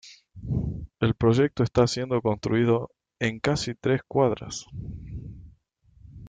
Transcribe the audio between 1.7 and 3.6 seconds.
siendo construido en